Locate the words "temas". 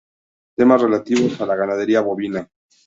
0.57-0.81